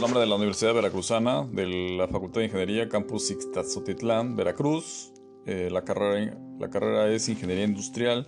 [0.00, 5.12] nombre de la Universidad Veracruzana, de la Facultad de Ingeniería, Campus Ixtazotitlán, Veracruz.
[5.44, 8.26] Eh, la, carrera, la carrera es Ingeniería Industrial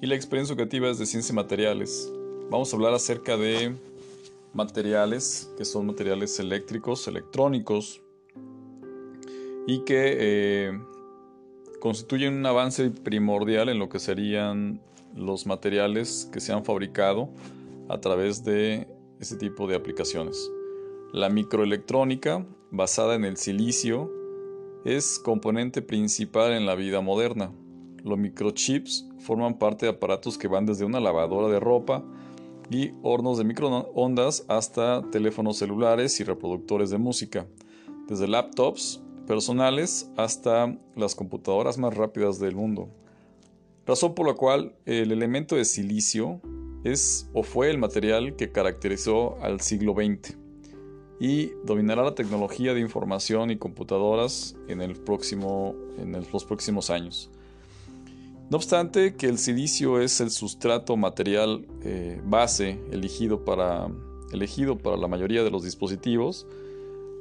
[0.00, 2.12] y la experiencia educativa es de Ciencias y Materiales.
[2.48, 3.74] Vamos a hablar acerca de
[4.54, 8.02] materiales, que son materiales eléctricos, electrónicos,
[9.66, 10.80] y que eh,
[11.80, 14.80] constituyen un avance primordial en lo que serían
[15.16, 17.30] los materiales que se han fabricado
[17.88, 18.86] a través de
[19.18, 20.50] este tipo de aplicaciones.
[21.12, 24.08] La microelectrónica, basada en el silicio,
[24.84, 27.52] es componente principal en la vida moderna.
[28.04, 32.04] Los microchips forman parte de aparatos que van desde una lavadora de ropa
[32.70, 37.44] y hornos de microondas hasta teléfonos celulares y reproductores de música,
[38.06, 42.88] desde laptops personales hasta las computadoras más rápidas del mundo.
[43.84, 46.40] Razón por la cual el elemento de silicio
[46.84, 50.39] es o fue el material que caracterizó al siglo XX
[51.20, 57.30] y dominará la tecnología de información y computadoras en, el próximo, en los próximos años.
[58.48, 63.88] No obstante que el silicio es el sustrato material eh, base elegido para,
[64.32, 66.46] elegido para la mayoría de los dispositivos,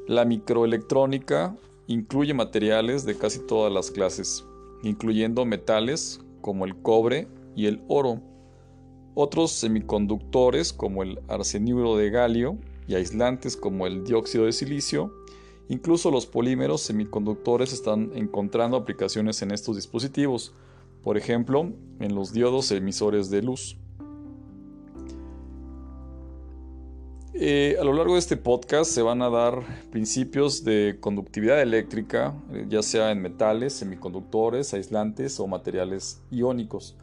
[0.07, 1.55] la microelectrónica
[1.87, 4.45] incluye materiales de casi todas las clases,
[4.81, 8.21] incluyendo metales como el cobre y el oro,
[9.13, 12.57] otros semiconductores como el arseniuro de galio
[12.89, 15.13] y aislantes como el dióxido de silicio,
[15.67, 20.53] incluso los polímeros semiconductores están encontrando aplicaciones en estos dispositivos,
[21.03, 23.77] por ejemplo, en los diodos emisores de luz.
[27.35, 32.33] Eh, a lo largo de este podcast se van a dar principios de conductividad eléctrica,
[32.51, 36.95] eh, ya sea en metales, semiconductores, aislantes o materiales iónicos.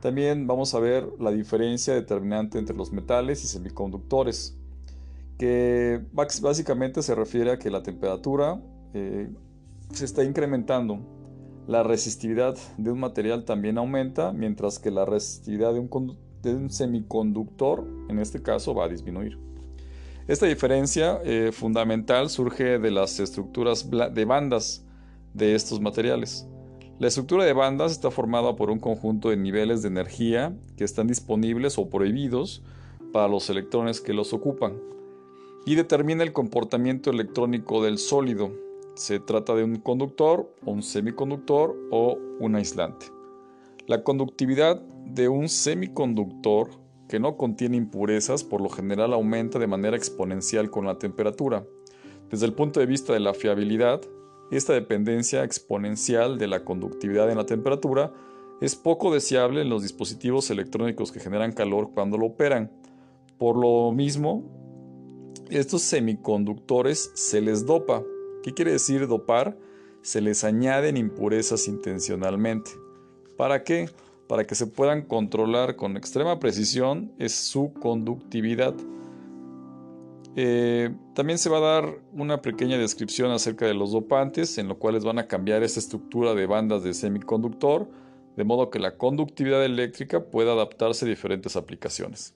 [0.00, 4.58] También vamos a ver la diferencia determinante entre los metales y semiconductores
[5.38, 8.60] que básicamente se refiere a que la temperatura
[8.94, 9.28] eh,
[9.92, 11.00] se está incrementando.
[11.66, 18.18] La resistividad de un material también aumenta, mientras que la resistividad de un, semiconductor, en
[18.18, 19.38] este caso, va a disminuir.
[20.26, 24.84] Esta diferencia eh, fundamental surge de las estructuras de bandas
[25.34, 26.46] de estos materiales.
[26.98, 31.08] La estructura de bandas está formada por un conjunto de niveles de energía que están
[31.08, 32.62] disponibles o prohibidos
[33.12, 34.74] para los electrones que los ocupan
[35.64, 38.52] y determina el comportamiento electrónico del sólido.
[38.94, 43.06] Se trata de un conductor, un semiconductor o un aislante.
[43.86, 46.70] La conductividad de un semiconductor
[47.08, 51.64] que no contiene impurezas por lo general aumenta de manera exponencial con la temperatura.
[52.30, 54.00] Desde el punto de vista de la fiabilidad,
[54.50, 58.12] esta dependencia exponencial de la conductividad en la temperatura
[58.60, 62.70] es poco deseable en los dispositivos electrónicos que generan calor cuando lo operan.
[63.36, 64.61] Por lo mismo,
[65.58, 68.02] estos semiconductores se les dopa.
[68.42, 69.56] ¿Qué quiere decir dopar?
[70.02, 72.72] Se les añaden impurezas intencionalmente.
[73.36, 73.88] ¿Para qué?
[74.28, 78.74] Para que se puedan controlar con extrema precisión es su conductividad.
[80.34, 84.78] Eh, también se va a dar una pequeña descripción acerca de los dopantes, en lo
[84.78, 87.88] cuales van a cambiar esta estructura de bandas de semiconductor,
[88.36, 92.34] de modo que la conductividad eléctrica pueda adaptarse a diferentes aplicaciones.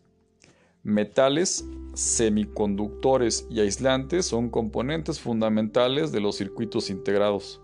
[0.86, 7.60] Metales, semiconductores y aislantes son componentes fundamentales de los circuitos integrados.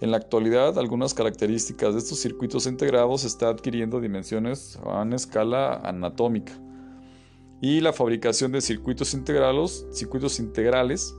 [0.00, 6.60] En la actualidad, algunas características de estos circuitos integrados están adquiriendo dimensiones a escala anatómica.
[7.60, 11.14] Y la fabricación de circuitos integrados, circuitos integrales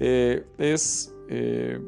[0.00, 1.80] eh, es, eh,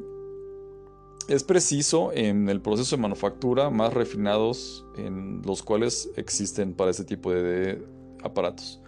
[1.26, 7.02] es preciso en el proceso de manufactura más refinados en los cuales existen para este
[7.02, 7.84] tipo de
[8.22, 8.83] aparatos.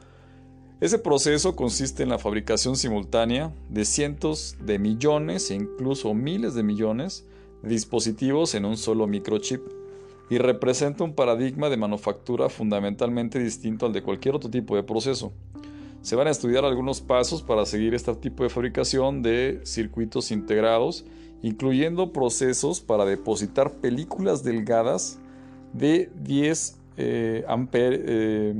[0.79, 6.63] Ese proceso consiste en la fabricación simultánea de cientos de millones e incluso miles de
[6.63, 7.25] millones
[7.63, 9.63] de dispositivos en un solo microchip
[10.29, 15.33] y representa un paradigma de manufactura fundamentalmente distinto al de cualquier otro tipo de proceso.
[16.03, 21.07] Se van a estudiar algunos pasos para seguir este tipo de fabricación de circuitos integrados,
[21.41, 25.19] incluyendo procesos para depositar películas delgadas
[25.72, 28.55] de 10 eh, amperes eh,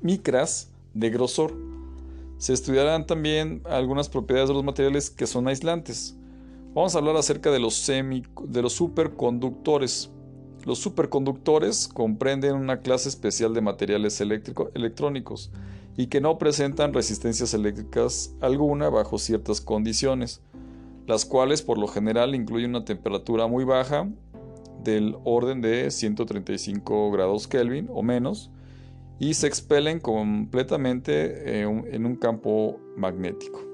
[0.00, 1.54] micras de grosor.
[2.38, 6.16] Se estudiarán también algunas propiedades de los materiales que son aislantes.
[6.74, 10.10] Vamos a hablar acerca de los, de los superconductores.
[10.64, 15.50] Los superconductores comprenden una clase especial de materiales electrónicos
[15.96, 20.40] y que no presentan resistencias eléctricas alguna bajo ciertas condiciones,
[21.06, 24.08] las cuales por lo general incluyen una temperatura muy baja
[24.84, 28.50] del orden de 135 grados Kelvin o menos,
[29.20, 33.70] y se expelen completamente en un campo magnético.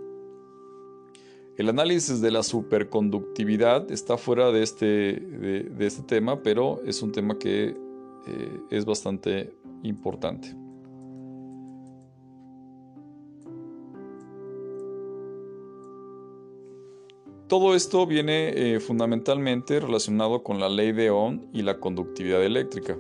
[1.57, 7.13] El análisis de la superconductividad está fuera de este, de, este tema, pero es un
[7.13, 7.69] tema que
[8.27, 10.55] eh, es bastante importante.
[17.49, 22.99] Todo esto viene eh, fundamentalmente relacionado con la ley de Ohm y la conductividad eléctrica.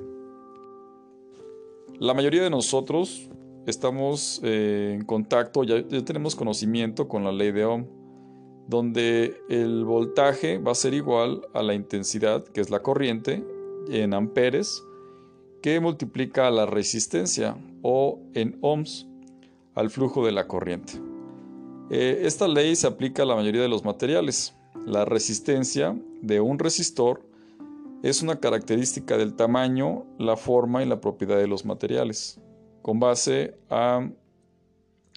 [1.98, 3.28] La mayoría de nosotros
[3.66, 7.86] estamos eh, en contacto, ya, tenemos conocimiento con la ley de Ohm
[8.66, 13.44] donde el voltaje va a ser igual a la intensidad, que es la corriente,
[13.88, 14.82] en amperes,
[15.62, 19.06] que multiplica la resistencia, o en ohms,
[19.74, 20.94] al flujo de la corriente.
[21.90, 24.56] Eh, esta ley se aplica a la mayoría de los materiales.
[24.84, 27.22] La resistencia de un resistor
[28.02, 32.40] es una característica del tamaño, la forma y la propiedad de los materiales,
[32.82, 34.08] con base a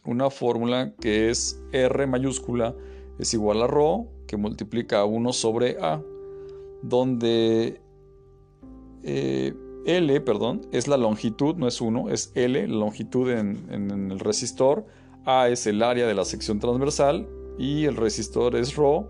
[0.05, 2.75] una fórmula que es R mayúscula
[3.19, 6.01] es igual a ρ que multiplica a 1 sobre A,
[6.81, 7.81] donde
[9.03, 9.53] eh,
[9.85, 14.19] L, perdón, es la longitud, no es 1, es L, la longitud en, en, el
[14.19, 14.85] resistor,
[15.25, 17.27] A es el área de la sección transversal
[17.57, 19.05] y el resistor es ρ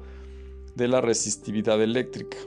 [0.75, 2.37] de la resistividad eléctrica.